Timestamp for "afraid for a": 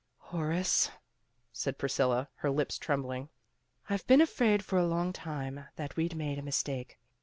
4.19-4.87